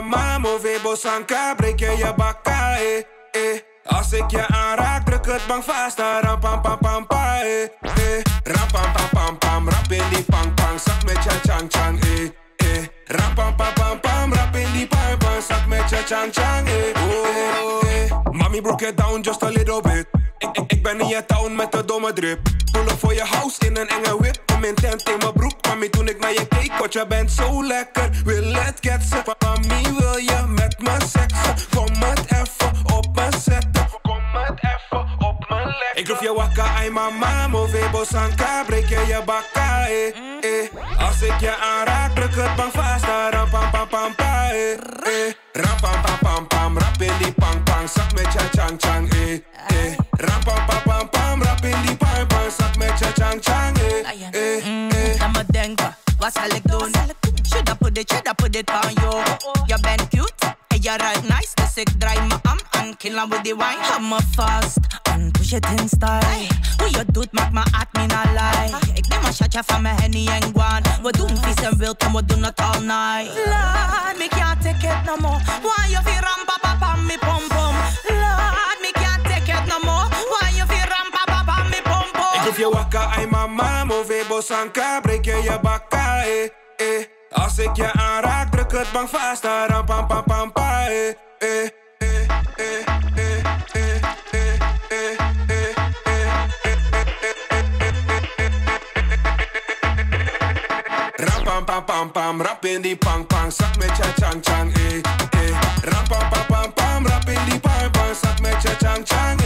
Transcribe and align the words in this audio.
mama, 0.00 0.38
move 0.38 0.78
bosanka, 0.82 1.54
breek 1.54 1.78
je 1.78 1.96
je 1.96 2.12
bakka, 2.16 2.76
eh, 2.76 2.98
eh. 3.30 3.60
Als 3.84 4.12
ik 4.12 4.30
je 4.30 4.46
aanraak, 4.46 5.04
druk 5.04 5.26
het 5.26 5.46
bang 5.46 5.64
vast, 5.64 5.98
ram 5.98 6.40
pam 6.40 6.60
pam 6.60 6.78
pam 6.78 7.06
pa, 7.06 7.40
eh, 7.42 7.62
eh. 7.62 8.22
Ram 8.42 8.68
pam 8.72 8.92
pam 8.92 9.08
pam 9.12 9.38
pam, 9.38 9.68
rap 9.68 9.90
in 9.90 10.08
die 10.10 10.24
pang 10.24 10.54
pang, 10.54 10.80
zak 10.80 11.04
met 11.04 11.24
je 11.24 11.30
chang 11.48 11.70
chang, 11.72 12.00
eh, 12.00 12.22
eh. 12.56 12.86
Ram 13.04 13.34
pam 13.34 13.56
pam 13.56 13.72
pam 13.74 14.00
pam, 14.00 14.32
rap 14.32 14.54
in 14.54 14.72
die 14.72 14.86
pang 14.86 15.18
pang, 15.18 15.42
zak 15.42 15.66
met 15.66 15.90
je 15.90 15.96
chang 16.06 16.32
chang, 16.32 16.66
eh, 16.66 17.02
oh, 17.02 17.82
eh. 17.82 18.32
Mommy 18.32 18.60
broke 18.60 18.86
it 18.86 18.96
down 18.96 19.22
just 19.22 19.42
a 19.42 19.48
little 19.50 19.80
bit. 19.80 20.21
Ik, 20.42 20.56
ik, 20.56 20.72
ik 20.72 20.82
ben 20.82 21.00
in 21.00 21.08
je 21.08 21.24
town 21.26 21.54
met 21.54 21.72
de 21.72 21.84
domme 21.84 22.12
drip. 22.12 22.40
Pullen 22.72 22.98
voor 22.98 23.14
je 23.14 23.24
house 23.24 23.66
in 23.66 23.76
een 23.76 23.88
enge 23.88 24.16
whip. 24.18 24.42
Kom 24.46 24.64
in 24.64 24.74
tent 24.74 25.08
in 25.08 25.18
mijn 25.18 25.32
broek. 25.32 25.66
Mami, 25.66 25.90
toen 25.90 26.08
ik 26.08 26.18
naar 26.18 26.32
je 26.32 26.46
keek, 26.48 26.72
want 26.78 26.92
je 26.92 27.06
bent 27.06 27.30
zo 27.32 27.64
lekker. 27.66 28.10
Wil 28.24 28.52
het 28.54 28.80
ketsen? 28.80 29.22
Mami, 29.38 29.82
wil 29.98 30.16
je 30.16 30.44
met 30.46 30.78
me 30.78 30.96
seksen? 30.98 31.54
Kom 31.76 32.02
het 32.02 32.24
even 32.30 32.94
op 32.96 33.06
me 33.14 33.28
zetten. 33.38 33.86
Kom 34.02 34.20
het 34.32 34.58
even 34.62 35.06
op 35.28 35.48
me 35.48 35.56
leggen. 35.56 35.94
Ik 35.94 36.08
roep 36.08 36.20
je 36.20 36.32
wakka, 36.34 36.64
ai 36.74 36.90
mama, 36.90 37.48
move 37.48 37.88
bosanka. 37.92 38.64
Breek 38.66 38.88
je 38.88 39.04
je 39.06 39.22
bakka, 39.24 39.86
eh, 39.86 40.06
eh. 40.06 41.06
Als 41.06 41.22
ik 41.22 41.40
je 41.40 41.56
aanraak, 41.56 42.14
druk 42.14 42.34
het 42.34 42.56
bang 42.56 42.72
vast. 42.72 43.04
Ram 43.30 43.50
pam 43.50 43.70
pam 43.70 43.88
pam 43.88 44.14
pa, 44.14 44.50
eh, 44.50 44.72
eh. 44.72 45.32
Ram 45.52 45.80
pam 45.80 46.00
pam 46.02 46.18
pam 46.18 46.46
pam, 46.46 46.78
rap 46.78 47.02
in 47.02 47.12
die 47.18 47.32
pang 47.32 47.62
pang. 47.62 47.88
Zak 47.88 48.14
met 48.14 48.32
je 48.32 48.58
chang 48.58 48.74
chang, 48.80 49.12
eh, 49.12 49.32
eh. 49.32 50.01
Ram 50.22 50.40
pam 50.44 50.66
pam 50.66 50.82
pam 50.84 51.08
pam, 51.08 51.42
rap 51.42 51.64
in 51.64 51.82
die 51.82 51.96
pang 51.96 52.26
pang. 52.26 52.50
Zak 52.58 52.76
met 52.76 52.98
je 52.98 53.10
chang 53.14 53.38
chang, 53.42 53.76
eh, 53.78 54.10
eh, 54.30 54.66
eh. 54.66 55.22
I'ma 55.22 55.42
denken, 55.46 55.96
wat 56.18 56.32
zal 56.32 56.56
ik 56.56 56.62
doen? 56.62 56.90
Shoulda 57.48 57.74
put 57.74 57.98
it, 57.98 58.10
shoulda 58.10 58.32
put 58.32 58.56
it 58.56 58.70
on 58.70 58.92
you. 59.02 59.22
Je 59.66 59.78
bent 59.80 60.08
cute, 60.08 60.56
en 60.68 60.82
je 60.82 60.96
ruikt 60.96 61.22
nice, 61.22 61.50
dus 61.54 61.74
ik 61.74 61.88
draai 61.98 62.20
me 62.20 62.34
om 62.50 62.58
en 62.70 62.96
kill 62.96 63.18
am 63.18 63.28
with 63.28 63.42
the 63.44 63.54
wine. 63.56 63.82
Hou 63.82 64.00
me 64.02 64.18
vast, 64.36 64.78
en 65.02 65.30
push 65.30 65.52
it 65.52 65.66
in 65.66 65.88
style. 65.88 66.46
Hoe 66.76 66.90
je 66.90 67.04
doet 67.12 67.32
maakt 67.32 67.52
me 67.52 67.60
at 67.60 67.88
me 67.92 68.06
not 68.06 68.26
lie. 68.32 68.94
Ik 68.94 69.08
neem 69.08 69.24
een 69.24 69.34
shotje 69.34 69.62
van 69.66 69.82
mijn 69.82 69.96
henny 70.00 70.26
en 70.28 70.42
guan. 70.54 70.82
We 71.02 71.12
doen 71.12 71.36
vies 71.42 71.64
en 71.64 71.78
wild 71.78 71.96
en 71.96 72.12
we 72.12 72.24
doen 72.24 72.42
het 72.42 72.60
all 72.60 72.80
night. 72.80 73.34
Lord, 73.34 74.18
me 74.18 74.28
can't 74.28 74.62
take 74.62 74.86
it 74.86 75.04
no 75.04 75.16
more. 75.16 75.40
Why 75.62 75.90
you 75.90 76.02
feel 76.04 76.20
ram 76.20 76.44
pa 76.46 76.56
pa 76.60 76.76
pa 76.80 76.96
me 76.96 77.16
pom 77.18 77.42
pom? 77.48 77.74
Lord, 78.08 78.31
Geef 82.52 82.60
je 82.60 82.70
wakka, 82.70 83.10
ai 83.16 83.26
mama, 83.26 83.84
move 83.84 84.24
bosanka, 84.28 85.00
breek 85.00 85.24
je 85.24 85.42
je 85.42 85.58
bakka, 85.62 86.22
eh, 86.24 86.42
eh. 86.76 87.06
Als 87.30 87.58
ik 87.58 87.76
je 87.76 87.92
aanraak, 87.92 88.50
druk 88.50 88.72
het 88.72 88.92
bang 88.92 89.08
vast, 89.08 89.44
ram 89.44 89.84
pam 89.84 90.06
pam 90.06 90.24
pam 90.24 90.52
pa, 90.52 90.86
eh, 90.86 91.08
eh, 91.38 91.68
eh, 91.98 92.28
eh, 92.56 92.84
eh, 93.72 94.02
eh. 94.88 95.16
Ram 101.16 101.64
pam 101.64 101.84
pam 101.84 102.10
pam, 102.10 102.42
rap 102.42 102.64
in 102.64 102.82
die 102.82 102.96
pang 102.96 103.26
pang, 103.26 103.52
zak 103.52 103.78
met 103.78 103.96
je 103.96 104.12
chang 104.20 104.44
chang, 104.44 104.74
eh, 104.76 104.96
eh. 104.96 105.60
Rap 105.82 106.08
pam 106.08 106.46
pam 106.48 106.72
pam, 106.72 107.06
rap 107.06 107.28
in 107.28 107.44
die 107.48 107.60
pang 107.60 107.90
pang, 107.90 108.16
zak 108.22 108.40
met 108.40 108.62
je 108.62 108.74
chang 108.78 109.06
chang. 109.06 109.41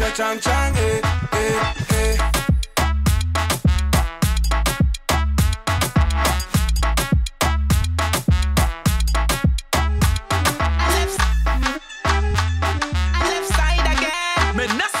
Je 0.00 0.12
chang 0.14 0.40
chang, 0.40 0.76
eh, 0.76 1.00
eh, 1.30 1.60
eh. 1.88 2.16
left 13.28 13.46
side 13.54 13.86
again. 13.94 14.99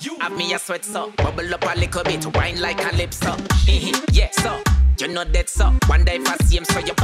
So, 0.00 0.18
have 0.20 0.36
me 0.36 0.54
a 0.54 0.58
sweat 0.58 0.84
so, 0.84 1.10
bubble 1.16 1.54
up 1.54 1.64
a 1.64 1.78
little 1.78 2.02
bit, 2.04 2.26
wine 2.36 2.60
like 2.60 2.80
a 2.92 2.96
lip 2.96 3.12
so. 3.12 3.36
yeah, 4.12 4.30
so 4.30 4.62
you 5.00 5.08
know 5.08 5.24
that 5.24 5.48
so. 5.48 5.72
One 5.86 6.04
day 6.04 6.18
for 6.18 6.42
same 6.44 6.64
so 6.64 6.78
your 6.80 6.94
body 6.94 7.03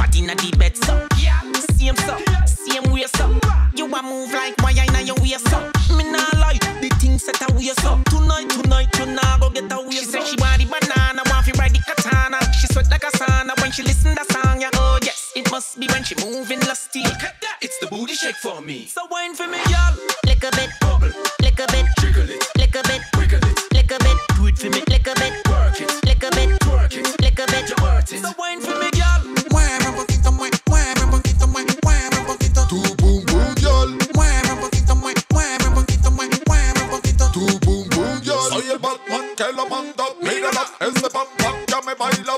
que 39.35 39.53
lo 39.53 39.67
manda, 39.67 40.05
mírala, 40.21 40.65
ese 40.79 41.09
pam 41.09 41.27
pam 41.37 41.55
ya 41.67 41.81
me 41.81 41.95
baila, 41.95 42.33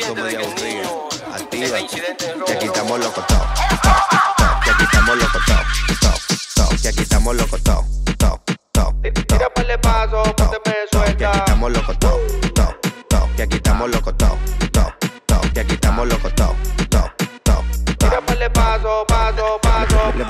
pasa? 0.00 0.02
Que 0.02 0.02
estoy 0.02 0.08
como 0.08 0.22
medio 0.22 0.40
aburrido. 0.40 1.08
Activa, 1.34 1.78
que 2.46 2.52
aquí 2.52 2.66
estamos 2.66 2.98
locos 3.00 3.26
todos. 3.26 3.46
Que 4.64 4.70
aquí 4.70 4.84
estamos 4.84 5.18
locos 5.18 5.42
todos. 5.46 6.82
Que 6.82 6.88
aquí 6.88 7.02
estamos 7.02 7.36
locos 7.36 7.62
todos. 7.62 7.84
Tira 9.26 9.48
de 9.66 9.78
paso, 9.78 10.22
ponte 10.22 10.58
me 10.66 10.74
suelta. 10.90 11.16
Que 11.16 11.26
aquí 11.26 11.38
estamos 11.38 11.72
locos 11.72 11.98
todos. 11.98 12.20
Que 13.36 13.42
aquí 13.42 13.56
estamos 13.56 13.90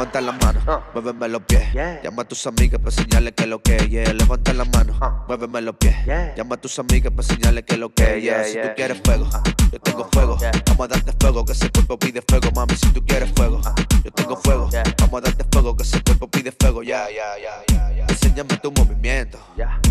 Levanta 0.06 0.20
las 0.20 0.40
manos, 0.44 0.82
muéveme 0.94 1.28
los 1.28 1.42
pies. 1.42 1.64
Llama 2.04 2.22
a 2.22 2.24
tus 2.28 2.46
amigas 2.46 2.78
para 2.80 2.92
señalarle 2.92 3.32
que 3.34 3.46
lo 3.48 3.60
que. 3.60 3.76
Yeah. 3.88 4.12
Levanta 4.12 4.52
las 4.52 4.68
manos, 4.68 4.96
muéveme 5.26 5.60
los 5.62 5.74
pies. 5.76 5.96
Llama 6.36 6.54
a 6.54 6.60
tus 6.60 6.78
amigas 6.78 7.12
para 7.12 7.26
señalarle 7.26 7.64
que 7.64 7.76
lo 7.76 7.92
que. 7.92 8.20
Yeah. 8.20 8.44
Si 8.44 8.52
tú 8.54 8.68
quieres 8.76 9.00
fuego, 9.04 9.28
yo 9.72 9.80
tengo 9.80 10.08
fuego. 10.12 10.38
Vamos 10.66 10.84
a 10.84 10.88
darte 10.88 11.12
fuego, 11.18 11.44
que 11.44 11.52
ese 11.52 11.70
cuerpo 11.72 11.98
pide 11.98 12.22
fuego, 12.22 12.50
mami. 12.54 12.76
Si 12.76 12.86
tú 12.92 13.04
quieres 13.04 13.32
fuego, 13.34 13.60
yo 14.04 14.12
tengo 14.12 14.36
fuego. 14.36 14.70
Vamos 15.00 15.18
a 15.18 15.20
darte 15.24 15.44
fuego, 15.50 15.76
que 15.76 15.82
ese 15.82 16.00
cuerpo 16.04 16.28
pide 16.30 16.52
fuego. 16.52 16.84
Ya, 16.84 17.08
ya, 17.10 17.36
ya, 17.42 17.74
ya, 17.74 17.92
ya. 17.96 18.06
Enséñame 18.08 18.56
tu 18.58 18.70
movimiento. 18.70 19.40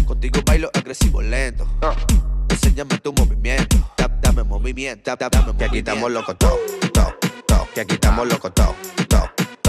Contigo 0.05 0.39
bailo 0.45 0.69
agresivo 0.73 1.21
lento. 1.21 1.67
Enséñame 2.47 2.97
tu 2.99 3.11
movimiento. 3.11 3.75
Da- 3.97 4.07
Dame 4.21 4.43
movimiento. 4.43 5.13
da- 5.13 5.27
Dame 5.29 5.57
que 5.57 5.65
aquí 5.65 5.77
estamos 5.79 6.09
locos 6.09 6.37
todos. 6.37 6.59
Que 7.73 7.81
aquí 7.81 7.95
estamos 7.95 8.25
locos 8.29 8.53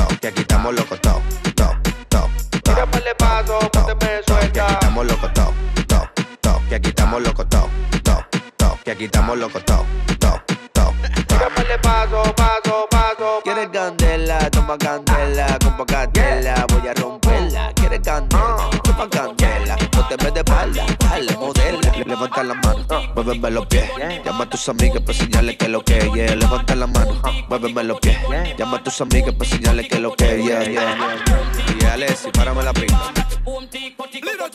todos. 0.07 0.21
Que 0.21 0.29
aquí 0.29 0.41
estamos 0.41 0.75
locos 0.75 1.01
todos. 1.01 1.23
Tira 2.63 2.87
par 2.87 3.03
de 3.03 3.15
paso, 3.15 3.59
ponte 3.73 3.95
me 3.95 4.23
suelta. 4.27 4.67
Que 4.67 4.75
aquí 4.75 4.75
estamos 4.79 5.07
locos 5.07 5.33
todos. 5.33 5.55
Que 6.69 6.75
aquí 6.75 6.89
estamos 6.89 7.23
locos 7.23 7.49
todos. 7.49 7.71
Que 8.85 8.91
aquí 8.91 9.05
estamos 9.05 9.39
locos 9.39 9.65
todos. 9.65 9.87
Tira 11.27 11.49
par 11.55 11.67
de 11.67 11.79
paso, 11.79 12.23
paso, 12.35 12.87
paso. 12.91 13.41
¿Quieres 13.45 13.69
candela? 13.69 14.51
Toma 14.51 14.79
candela. 14.79 15.59
Con 15.77 15.87
candela 15.87 16.67
voy 16.69 16.89
a 16.89 16.95
romperla. 16.95 17.73
¿Quieres 17.75 18.01
candela? 18.01 18.71
Toma 18.83 19.09
candela. 19.11 19.77
No 19.95 20.09
te 20.09 20.45
Levanta 22.37 22.55
la 22.55 22.75
mano, 22.75 23.13
muéveme 23.15 23.51
los 23.51 23.67
pies. 23.67 23.91
Llama 24.23 24.45
a 24.45 24.51
tus 24.51 24.69
amigas 24.69 25.01
para 25.01 25.15
señalarle 25.15 25.57
que 25.57 25.69
lo 25.69 25.83
que. 25.83 26.11
Yeah. 26.15 26.37
Levanta 26.37 26.75
la 26.75 26.87
mano, 26.87 27.23
muéveme 27.49 27.85
los 27.85 27.99
pies. 27.99 28.19
Llama 28.59 28.77
a 28.77 28.83
tus 28.83 29.01
amigas 29.01 29.35
para 29.35 29.51
señalarle 29.51 29.89
que 29.89 29.99
lo 29.99 30.15
que 30.15 30.39
es. 30.39 30.45
Yeah, 30.45 30.65
yeah. 30.65 31.17
Y 31.81 31.85
Alessi, 31.87 32.31
párame 32.33 32.63
la 32.63 32.75
pista. 32.75 33.15
Little 34.13 34.51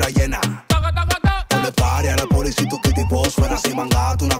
cartera 0.00 0.10
llena. 0.10 0.40
No 1.50 1.62
le 1.62 1.72
pare 1.72 2.10
a 2.10 2.16
la 2.16 2.26
policía, 2.26 2.66
tu 2.68 2.80
kitty 2.80 3.04
boss 3.08 3.34
suena 3.34 3.54
así 3.54 3.74
mangato, 3.74 4.24
una 4.24 4.39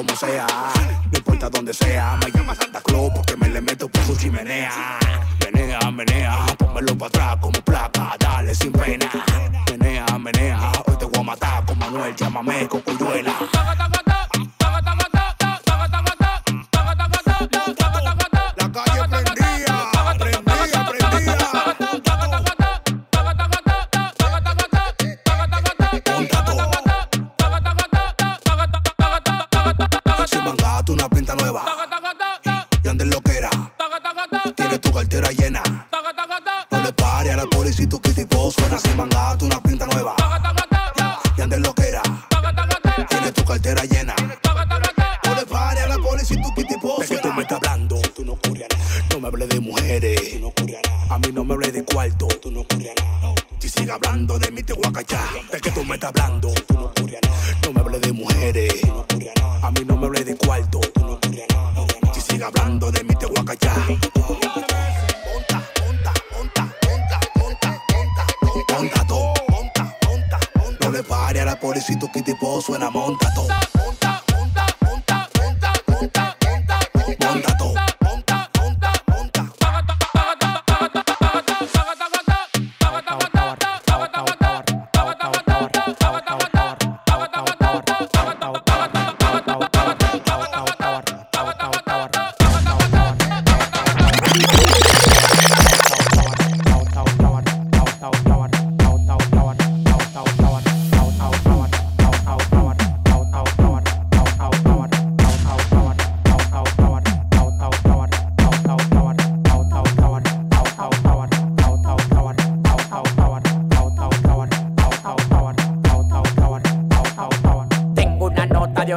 como 0.00 0.16
sea. 0.16 0.69
stasera 38.70 39.04
sei 39.04 39.44
una 39.44 39.59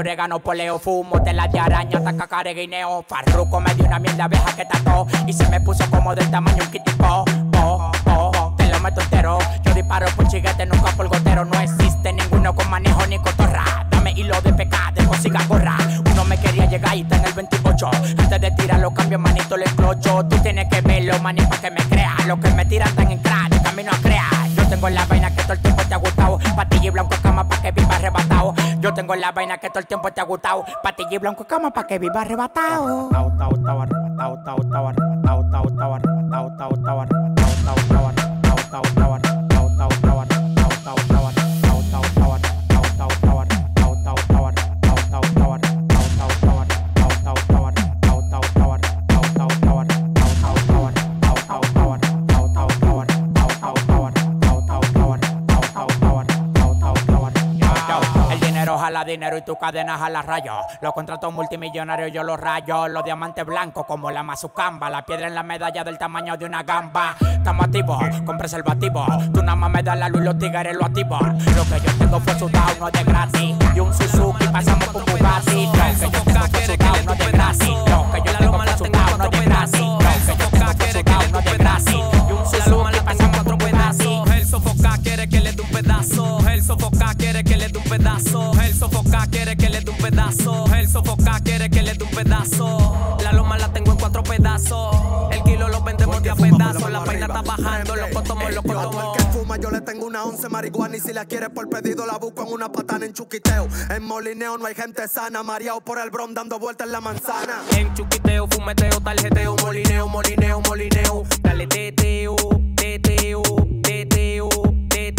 orégano, 0.03 0.39
poleo, 0.39 0.79
fumo, 0.79 1.23
tela 1.23 1.47
de 1.47 1.57
araña, 1.57 2.03
taca 2.03 2.27
careguineo. 2.27 3.05
Farruco 3.07 3.61
me 3.61 3.73
dio 3.73 3.85
una 3.85 3.99
mierda 3.99 4.25
abeja 4.25 4.53
que 4.53 4.65
tató 4.65 5.07
y 5.25 5.31
se 5.31 5.47
me 5.47 5.61
puso 5.61 5.89
como 5.89 6.13
del 6.13 6.29
tamaño 6.29 6.61
un 6.61 6.71
kitipo. 6.71 7.23
Po, 7.53 7.91
po, 8.03 8.53
te 8.57 8.67
lo 8.67 8.79
meto 8.81 8.99
entero. 8.99 9.39
Yo 9.63 9.73
disparo 9.73 10.07
por 10.17 10.27
chiguete, 10.27 10.65
nunca 10.65 10.91
por 10.91 11.07
gotero. 11.07 11.45
No 11.45 11.57
existe 11.57 12.11
ninguno 12.11 12.53
con 12.53 12.69
manejo 12.69 13.05
ni 13.07 13.17
cotorra. 13.17 13.87
Dame 13.91 14.11
hilo 14.17 14.39
de 14.41 14.51
pecado, 14.51 15.07
consiga 15.07 15.39
gorra. 15.47 15.77
Uno 16.11 16.25
me 16.25 16.37
quería 16.37 16.65
llegar 16.65 16.97
y 16.97 17.03
está 17.03 17.15
en 17.15 17.25
el 17.25 17.33
28. 17.33 17.89
Antes 18.17 18.41
de 18.41 18.51
tirar 18.51 18.81
los 18.81 18.91
cambios, 18.91 19.21
manito, 19.21 19.55
le 19.55 19.65
clocho. 19.65 20.25
Tú 20.25 20.37
tienes 20.39 20.67
que 20.69 20.81
verlo, 20.81 21.17
maní, 21.19 21.45
pa' 21.45 21.61
que 21.61 21.71
me 21.71 21.81
crea. 21.87 22.13
Los 22.27 22.39
que 22.39 22.49
me 22.49 22.65
tiran 22.65 22.89
están 22.89 23.09
en 23.09 23.19
crack, 23.19 23.63
camino 23.63 23.91
a 23.93 23.97
crear. 24.01 24.49
Yo 24.53 24.67
tengo 24.67 24.89
la 24.89 25.05
vaina 25.05 25.33
que 25.33 25.43
todo 25.43 25.53
el 25.53 25.59
tiempo 25.59 25.81
te 25.83 25.93
ha 25.93 25.97
gustado. 25.97 26.39
Patilla 26.57 26.87
y 26.87 26.89
blanco 26.89 27.15
cama 27.21 27.47
pa' 27.47 27.61
que. 27.61 27.72
Yo 28.83 28.93
tengo 28.93 29.15
la 29.15 29.31
vaina 29.31 29.57
que 29.59 29.69
todo 29.69 29.79
el 29.79 29.87
tiempo 29.87 30.11
te 30.11 30.19
ha 30.19 30.25
gustado. 30.25 30.65
Patilla 30.83 31.15
y 31.15 31.17
blanco 31.17 31.45
cama 31.45 31.71
pa' 31.71 31.87
que 31.87 31.97
viva 31.99 32.19
arrebatado. 32.19 33.07
Arrebatado, 33.15 33.55
dinero 59.03 59.37
y 59.37 59.41
tu 59.41 59.55
cadena 59.55 59.97
jala 59.97 60.21
rayos. 60.21 60.57
Los 60.81 60.93
contratos 60.93 61.33
multimillonarios 61.33 62.11
yo 62.11 62.23
los 62.23 62.39
rayo. 62.39 62.87
Los 62.87 63.03
diamantes 63.03 63.45
blancos 63.45 63.85
como 63.85 64.11
la 64.11 64.23
mazucamba. 64.23 64.89
La 64.89 65.03
piedra 65.03 65.27
en 65.27 65.35
la 65.35 65.43
medalla 65.43 65.83
del 65.83 65.97
tamaño 65.97 66.37
de 66.37 66.45
una 66.45 66.63
gamba. 66.63 67.15
Estamos 67.19 67.65
activos 67.65 68.21
con 68.25 68.37
preservativo. 68.37 69.05
Tú 69.33 69.41
nada 69.41 69.55
más 69.55 69.69
me 69.69 69.83
das 69.83 69.97
la 69.97 70.09
luz, 70.09 70.21
los 70.21 70.37
tigres 70.37 70.75
lo 70.75 70.85
activo. 70.85 71.17
Lo 71.19 71.63
que 71.63 71.85
yo 71.85 71.97
tengo 71.97 72.19
fue 72.19 72.39
sudado, 72.39 72.75
no 72.79 72.87
es 72.87 72.93
de 72.93 73.03
gratis. 73.03 73.55
Y 73.75 73.79
un 73.79 73.93
Suzuki 73.93 74.47
pasamos 74.47 74.87
por 74.87 75.05
Bugatti. 75.05 75.65
Lo 75.65 75.71
que 75.71 76.09
yo 76.09 76.11
tengo 76.11 76.45
fue 76.49 76.65
sudado, 76.65 77.03
no 77.03 77.13
es 77.13 77.19
de 77.19 77.31
gratis. 77.31 77.67
Lo 77.67 78.11
que 78.11 78.21
yo 78.25 78.37
tengo 78.37 78.57
fue 78.57 78.77
sudado, 78.77 79.17
no 79.17 79.23
es 79.25 79.31
de 79.31 79.45
gratis. 79.45 80.02
Pedazo. 88.23 88.51
El 88.61 88.73
sofoca 88.73 89.27
quiere 89.29 89.55
que 89.55 89.69
le 89.69 89.81
dé 89.81 89.91
un 89.91 89.97
pedazo. 89.97 90.65
El 90.75 90.87
sofoca 90.87 91.39
quiere 91.43 91.69
que 91.69 91.81
le 91.81 91.93
dé 91.93 92.03
un 92.03 92.11
pedazo. 92.11 93.17
La 93.23 93.31
loma 93.31 93.57
la 93.57 93.71
tengo 93.71 93.91
en 93.91 93.97
cuatro 93.97 94.23
pedazos. 94.23 94.95
El 95.31 95.43
kilo 95.43 95.67
lo 95.69 95.81
vendemos 95.81 96.21
de 96.21 96.29
a 96.29 96.35
pedazos. 96.35 96.91
La 96.91 96.99
vaina 96.99 97.25
está 97.25 97.41
bajando. 97.41 97.95
Los 97.95 98.09
cotomos, 98.09 98.53
los 98.53 98.63
cotomos. 98.63 99.17
que 99.17 99.23
fuma, 99.25 99.57
yo 99.57 99.71
le 99.71 99.81
tengo 99.81 100.05
una 100.05 100.23
once 100.23 100.49
marihuana 100.49 100.97
y 100.97 100.99
si 100.99 101.13
la 101.13 101.25
quieres 101.25 101.49
por 101.49 101.69
pedido 101.69 102.05
la 102.05 102.17
busco 102.17 102.43
en 102.43 102.53
una 102.53 102.71
patana 102.71 103.05
en 103.05 103.13
chuquiteo. 103.13 103.67
En 103.89 104.03
molineo 104.03 104.57
no 104.57 104.65
hay 104.65 104.75
gente 104.75 105.07
sana, 105.07 105.43
mareado 105.43 105.81
por 105.81 105.99
el 105.99 106.09
bron 106.09 106.33
dando 106.33 106.59
vueltas 106.59 106.87
en 106.87 106.93
la 106.93 107.01
manzana. 107.01 107.61
En 107.75 107.93
chuquiteo, 107.93 108.47
fumeteo, 108.47 108.99
tarjeteo, 109.01 109.55
molineo, 109.61 110.07
molineo, 110.07 110.61
molineo. 110.61 111.23
Dale 111.41 111.67
teteo, 111.67 112.35
teteo, 112.75 113.41
teteo, 113.81 114.49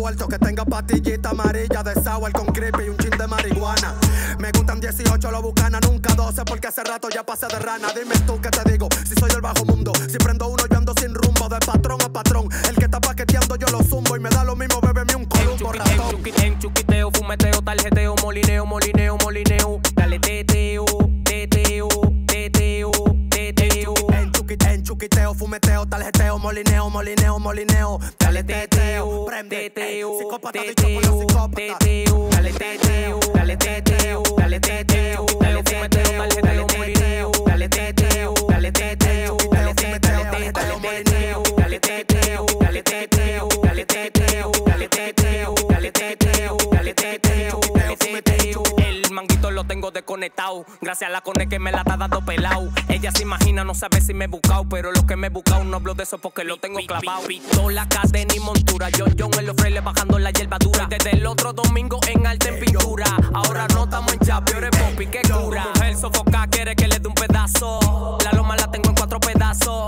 Que 0.00 0.38
tenga 0.38 0.64
patillita 0.64 1.28
amarilla 1.28 1.82
de 1.82 1.92
sour 2.02 2.32
con 2.32 2.46
creepy 2.46 2.84
y 2.84 2.88
un 2.88 2.96
chin 2.96 3.10
de 3.10 3.26
marihuana. 3.26 3.94
Me 4.38 4.50
gustan 4.50 4.80
18, 4.80 5.30
lo 5.30 5.42
bucana, 5.42 5.78
nunca 5.80 6.14
12 6.14 6.42
porque 6.46 6.68
hace 6.68 6.82
rato 6.82 7.10
ya 7.10 7.22
pasé 7.22 7.46
de 7.48 7.58
rana. 7.58 7.88
Dime 7.94 8.14
tú 8.26 8.40
qué 8.40 8.48
te 8.48 8.72
digo, 8.72 8.88
si 9.06 9.14
soy 9.14 9.30
el 9.34 9.42
bajo 9.42 9.62
mundo, 9.66 9.92
si 10.08 10.16
prendo 10.16 10.48
uno 10.48 10.64
yo 10.70 10.76
ando 10.78 10.94
sin 10.98 11.14
rumbo. 11.14 11.50
de 11.50 11.58
patrón 11.58 12.00
a 12.02 12.08
patrón. 12.08 12.48
El 12.68 12.76
que 12.76 12.86
está 12.86 12.98
paqueteando 12.98 13.56
yo 13.56 13.66
lo 13.68 13.82
zumbo 13.82 14.16
y 14.16 14.20
me 14.20 14.30
da 14.30 14.42
lo 14.42 14.56
mismo, 14.56 14.80
bébeme 14.80 15.16
un 15.16 15.26
columbo 15.26 15.70
ratón. 15.70 16.16
En 16.42 16.58
chuquiteo, 16.58 17.10
fumeteo, 17.10 17.60
tarjeteo, 17.60 18.14
molineo, 18.22 18.64
molineo. 18.64 18.99
Fumeteo, 25.50 25.84
tarjeteo, 25.86 26.38
molineo, 26.38 26.90
molineo, 26.90 27.38
molineo. 27.40 27.98
Dale 28.18 28.44
teteo, 28.44 29.24
prende, 29.26 29.72
psicópata 29.74 30.62
dicho 30.62 30.86
por 30.94 31.02
la 31.02 31.10
psicópata. 31.10 32.09
Desconectado, 50.10 50.66
gracias 50.80 51.08
a 51.08 51.12
la 51.12 51.20
cone 51.20 51.48
que 51.48 51.60
me 51.60 51.70
la 51.70 51.78
está 51.78 51.96
dando 51.96 52.20
pelado. 52.20 52.68
Ella 52.88 53.12
se 53.12 53.22
imagina, 53.22 53.62
no 53.62 53.74
sabe 53.74 54.00
si 54.00 54.12
me 54.12 54.24
he 54.24 54.28
buscado, 54.28 54.68
pero 54.68 54.90
lo 54.90 55.06
que 55.06 55.14
me 55.14 55.28
he 55.28 55.30
buscado 55.30 55.62
no 55.62 55.76
hablo 55.76 55.94
de 55.94 56.02
eso 56.02 56.18
porque 56.18 56.42
lo 56.42 56.56
tengo 56.56 56.80
clavado. 56.84 57.28
Pistola, 57.28 57.88
cadena 57.88 58.34
y 58.34 58.40
montura, 58.40 58.88
yo, 58.90 59.06
yo 59.14 59.30
en 59.38 59.46
los 59.46 59.54
frailes 59.54 59.84
bajando 59.84 60.18
la 60.18 60.32
hierba 60.32 60.58
dura. 60.58 60.86
Desde 60.88 61.12
el 61.12 61.24
otro 61.26 61.52
domingo 61.52 62.00
en 62.08 62.26
alta 62.26 62.48
en 62.48 62.58
pintura, 62.58 63.06
ahora 63.32 63.68
no 63.72 63.84
estamos 63.84 64.12
en 64.14 64.18
chapi, 64.18 64.52
eres 64.56 64.70
popi, 64.70 65.06
que 65.06 65.22
cura. 65.22 65.68
Mujer 65.76 65.96
sofoca, 65.96 66.48
quiere 66.48 66.74
que 66.74 66.88
le 66.88 66.98
dé 66.98 67.06
un 67.06 67.14
pedazo. 67.14 68.18
La 68.24 68.32
loma 68.32 68.56
la 68.56 68.68
tengo 68.68 68.88
en 68.88 68.96
cuatro 68.96 69.20
pedazos. 69.20 69.84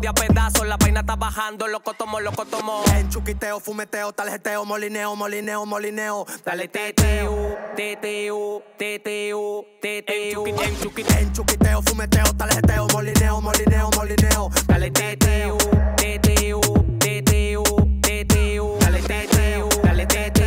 De 0.00 0.08
a 0.08 0.12
pedazos, 0.12 0.66
la 0.66 0.76
vaina 0.76 1.00
está 1.00 1.16
bajando, 1.16 1.66
loco 1.66 1.94
tomo, 1.94 2.20
loco 2.20 2.44
tomo. 2.44 2.82
En 2.96 3.08
chuquiteo, 3.08 3.60
fumeteo, 3.60 4.12
tarjeteo, 4.12 4.64
molineo, 4.64 5.16
molineo, 5.16 5.66
molineo. 5.66 6.26
Dale 6.44 6.68
teteo, 6.68 7.56
teteo, 7.76 8.62
teteo, 8.76 9.64
teteo. 9.80 10.46
En 10.46 10.78
chuquiteo, 10.80 11.18
En 11.18 11.32
chuquiteo, 11.32 11.82
fumeteo, 11.82 12.24
tarjeteo, 12.36 12.86
molineo, 12.92 13.40
molineo, 13.40 13.90
molineo. 13.96 14.50
dale 14.66 14.90
teteo, 14.90 15.58
teteo, 15.96 16.60
teteo, 16.98 17.62
teteo. 18.02 18.78
Dale 18.80 19.02
teteo, 19.02 19.68
dale 19.82 20.06
teteo, 20.06 20.37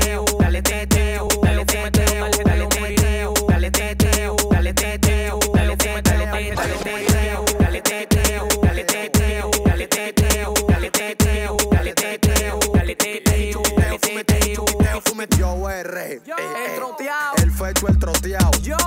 R. 15.91 16.21
Yo, 16.25 16.35
Eh, 16.37 16.65
el 16.65 16.71
eh, 16.71 16.75
troteao. 16.77 17.35
El 17.37 17.51
fecho, 17.51 17.87
el 17.87 17.99
troteado. 17.99 18.51
Yo, 18.61 18.77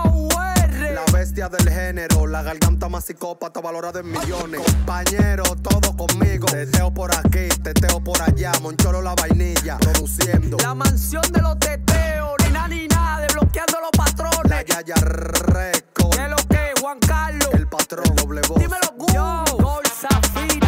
R. 0.57 0.95
La 0.95 1.05
bestia 1.13 1.49
del 1.49 1.69
género, 1.69 2.27
la 2.27 2.43
garganta 2.43 2.89
más 2.89 3.05
psicópata 3.05 3.61
valorada 3.61 4.01
en 4.01 4.11
millones. 4.11 4.61
Compañero, 4.65 5.45
todo 5.63 5.95
conmigo. 5.97 6.47
Teteo 6.47 6.93
por 6.93 7.15
aquí, 7.15 7.49
teteo 7.63 8.01
por 8.03 8.21
allá. 8.23 8.53
Moncholo 8.63 9.03
la 9.03 9.15
vainilla, 9.15 9.77
produciendo. 9.79 10.57
La 10.63 10.75
mansión 10.75 11.23
de 11.31 11.43
los 11.43 11.59
teteos, 11.59 12.33
ni 12.47 12.53
nada 12.53 12.69
ni 12.69 12.89
nada, 12.89 13.21
desbloqueando 13.21 13.81
los 13.81 13.91
La 13.99 14.05
patrones. 14.05 14.65
Yaya 14.67 14.95
Record. 14.97 16.11
¿Qué 16.17 16.25
es 16.25 16.31
lo 16.31 16.37
que, 16.49 16.73
Juan 16.81 16.99
Carlos? 17.01 17.49
El 17.53 17.69
patrón, 17.69 18.17
doble 18.17 18.41
voz. 18.49 18.59
Dímelo, 18.59 18.95
Yo, 19.13 19.45
Gol 19.59 19.83
Zafiro, 19.89 20.64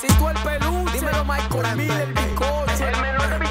Nocito 0.00 0.30
el 0.30 0.36
peluche, 0.38 0.92
dímelo 0.92 1.24
Michael 1.24 1.76
Miller, 1.76 2.00
el 2.02 2.12
bizcocho, 2.14 2.86
el 2.86 3.47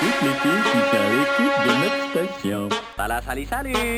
toutes 0.00 0.22
les 0.22 0.34
filles 0.34 0.62
qui 0.62 0.70
sont 0.70 0.96
à 0.96 1.10
l'écoute 1.10 1.58
de 1.66 1.72
notre 1.82 2.02
station. 2.10 2.68
Salut, 2.96 3.22
salut, 3.24 3.46
salut. 3.46 3.97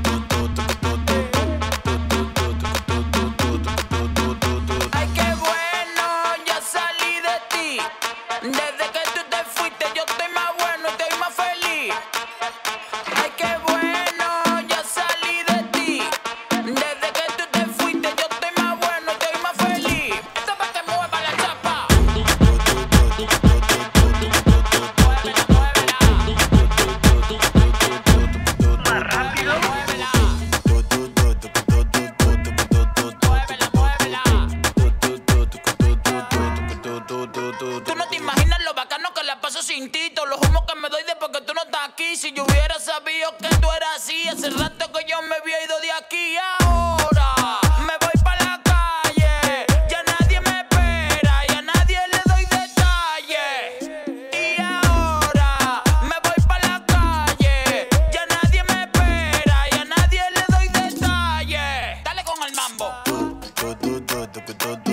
up 64.41 64.47
with 64.47 64.59
the 64.59 64.90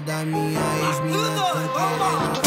dá 0.00 0.24
minha 0.24 0.60
ex-mina. 0.88 2.45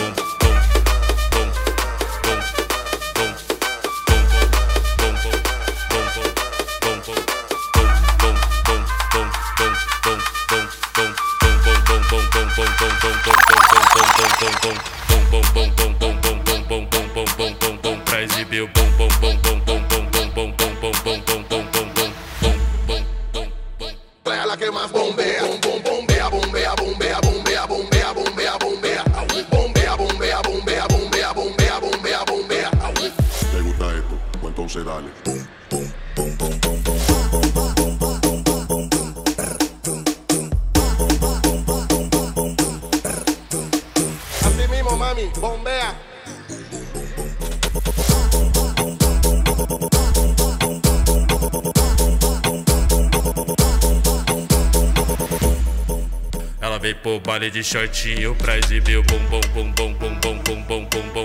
baile 57.38 57.50
de 57.52 57.62
shortinho 57.62 58.34
pra 58.34 58.58
exibir 58.58 58.98
o 58.98 59.02
bombom, 59.04 59.40
bombom, 59.54 59.92
bombom, 59.94 60.38
bombom, 60.44 60.84
bombom, 60.90 61.24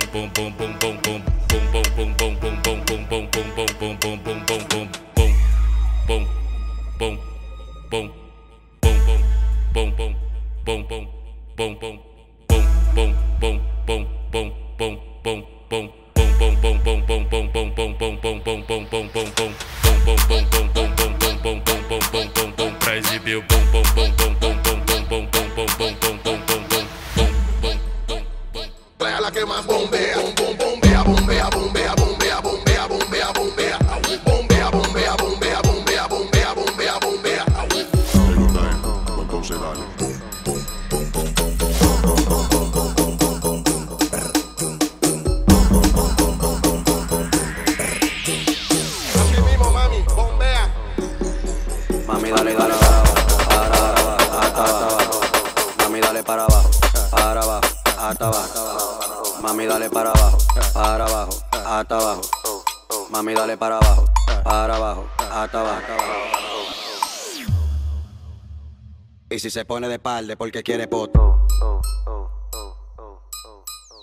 se 69.53 69.65
pone 69.65 69.87
de 69.87 69.99
palde 69.99 70.35
porque 70.35 70.63
quiere 70.63 70.87
poto. 70.87 71.45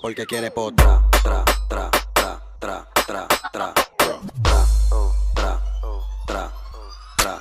Porque 0.01 0.25
quiere 0.25 0.53
potra, 0.53 1.03
tra, 1.25 1.45
tra, 1.69 1.91
tra, 2.15 2.41
tra, 2.61 2.87
tra, 3.05 3.27
tra, 3.27 3.27
tra, 3.51 3.75
tra, 4.45 4.65
tra, 5.35 5.59
tra, 6.37 6.53
tra. 7.17 7.39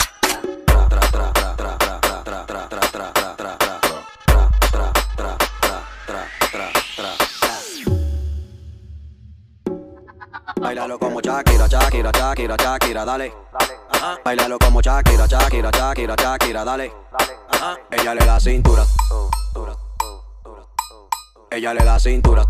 Bailalo 10.60 10.98
como 10.98 11.22
Shakira, 11.22 11.68
Shakira, 11.68 12.12
Shakira, 12.12 12.56
Shakira, 12.58 13.06
dale. 13.06 13.34
Bailalo 14.26 14.58
como 14.58 14.82
Shakira, 14.82 15.28
Shakira, 15.28 15.70
Shakira, 15.70 16.16
Shakira, 16.16 16.66
dale. 16.66 16.92
Ella 17.92 18.14
le 18.14 18.26
da 18.26 18.40
cintura. 18.40 18.86
Ella 21.52 21.74
le 21.74 21.84
da 21.84 22.00
cintura. 22.00 22.44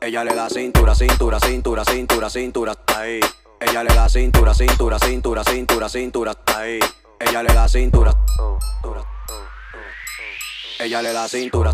Ella 0.00 0.24
le 0.24 0.34
da 0.34 0.48
cintura, 0.48 0.94
cintura, 0.94 1.38
cintura, 1.38 1.84
cintura, 1.84 2.30
cintura, 2.30 2.74
ahí. 2.96 3.20
Ella 3.60 3.82
le 3.82 3.94
da 3.94 4.08
cintura, 4.08 4.54
cintura, 4.54 4.98
cintura, 4.98 5.44
cintura, 5.44 5.88
cintura, 5.88 6.32
ahí. 6.56 6.80
Ella 7.18 7.42
le 7.42 7.52
da 7.52 7.68
cintura. 7.68 8.12
Ella 10.78 11.02
le 11.02 11.12
da 11.12 11.28
cintura. 11.28 11.72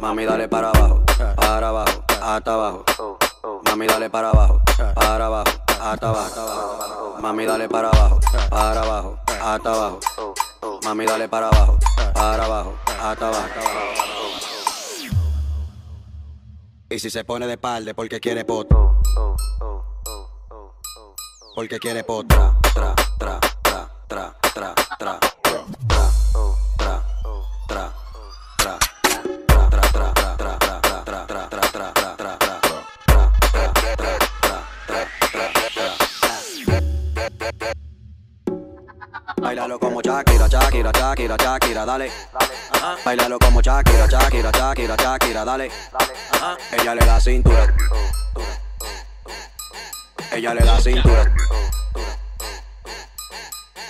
Mami, 0.00 0.24
dale 0.24 0.48
para 0.48 0.70
abajo, 0.70 1.04
para 1.36 1.68
abajo, 1.68 2.04
hasta 2.20 2.54
abajo. 2.54 2.84
Mami, 3.66 3.86
dale 3.86 4.10
para 4.10 4.30
abajo, 4.30 4.60
para 4.94 5.26
abajo, 5.26 5.50
hasta 5.80 6.08
abajo. 6.08 7.01
Mami, 7.22 7.46
dale 7.46 7.68
para 7.68 7.88
abajo, 7.88 8.18
para 8.50 8.82
abajo, 8.82 9.16
hasta 9.40 9.70
abajo. 9.72 10.00
Mami, 10.82 11.06
dale 11.06 11.28
para 11.28 11.46
abajo, 11.46 11.78
para 12.12 12.44
abajo, 12.44 12.74
hasta 13.00 13.28
abajo. 13.28 13.48
Y 16.90 16.98
si 16.98 17.10
se 17.10 17.22
pone 17.22 17.46
de 17.46 17.56
palde 17.58 17.94
porque 17.94 18.18
quiere 18.18 18.44
poto. 18.44 19.00
Porque 21.54 21.78
quiere 21.78 22.02
potra, 22.02 22.58
tra, 22.74 22.92
tra, 23.16 23.38
tra, 23.62 23.88
tra, 24.08 24.34
tra. 24.52 24.74
tra. 24.98 25.91
Shakira, 40.02 40.48
Shakira, 40.48 40.92
Shakira, 40.92 41.36
Shakira, 41.36 41.86
dale. 41.86 42.10
Bailalo 43.04 43.38
como 43.38 43.60
Shakira, 43.62 44.08
Shakira, 44.08 44.50
Shakira, 44.50 44.96
Shakira, 44.96 45.44
dale. 45.44 45.70
Ella 46.72 46.94
le 46.94 47.06
da 47.06 47.20
cintura. 47.20 47.72
Ella 50.32 50.54
le 50.54 50.64
da 50.64 50.80
cintura. 50.80 51.32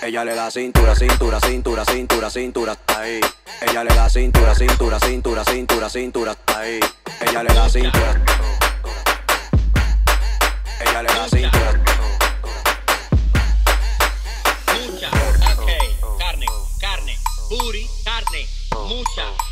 Ella 0.03 0.23
le 0.23 0.35
da 0.35 0.51
cintura, 0.51 0.95
cintura, 0.95 1.39
cintura, 1.39 1.85
cintura, 1.85 2.29
cintura, 2.29 2.77
ahí. 2.97 3.19
Ella 3.61 3.83
le 3.83 3.95
da 3.95 4.09
cintura, 4.09 4.53
cintura, 4.53 4.99
cintura, 4.99 5.43
cintura, 5.43 5.89
cintura, 5.89 6.37
ahí. 6.57 6.79
Ella 7.21 7.43
le 7.43 7.53
da 7.53 7.69
cintura. 7.69 8.21
Ella 10.79 11.01
le 11.01 11.07
da 11.07 11.27
cintura. 11.29 11.62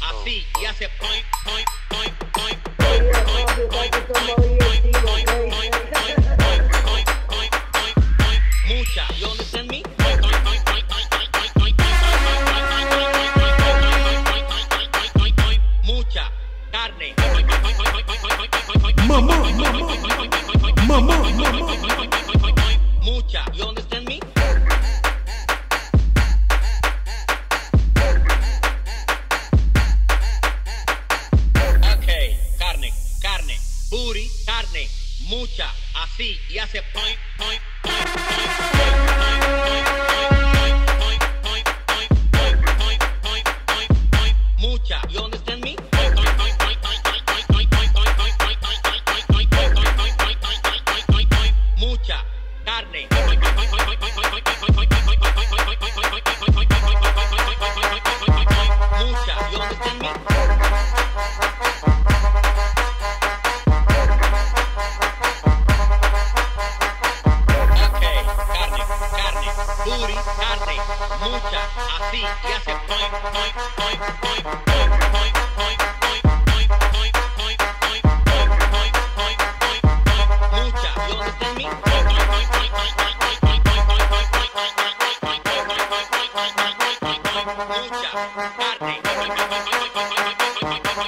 Así, 0.02 0.46
y 0.62 0.66
hace 0.66 0.90
point, 1.00 1.26
point, 1.44 1.68
Hey, 91.02 91.08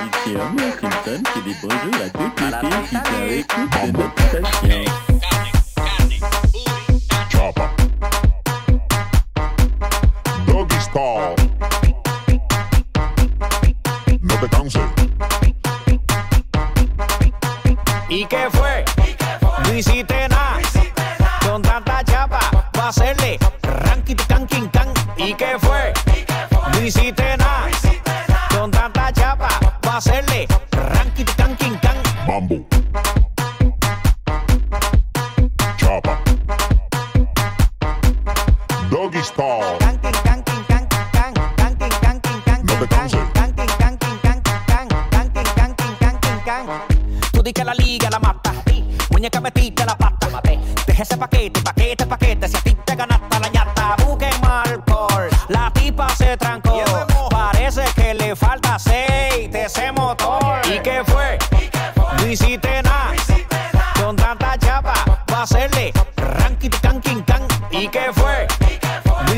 il 0.00 0.10
tient, 0.24 0.52
mais 0.56 0.72
il 0.80 0.88
me 0.88 1.52
bonjour 1.60 1.96
à 2.02 2.08
toutes 2.08 2.40
les 2.40 2.52
filles 2.60 2.86
qui 2.88 2.96
t'arrêtent 2.96 3.52
toutes. 3.52 5.05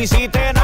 hiciste 0.00 0.57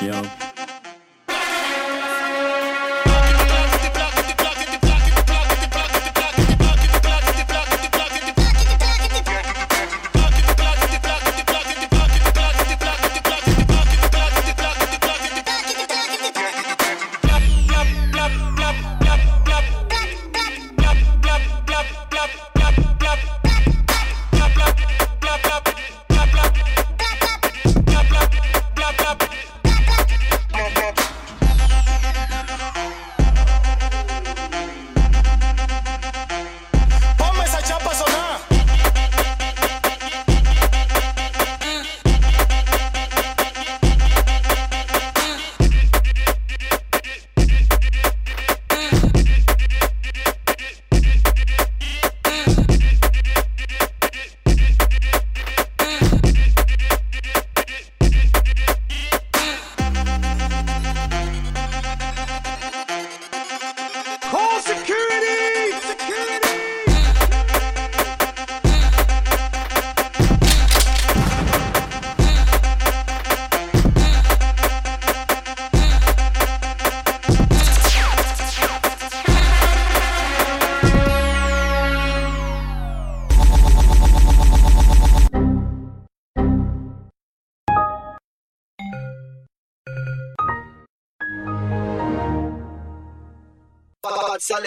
Yeah. 0.00 0.37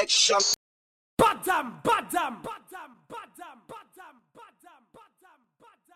election 0.02 0.61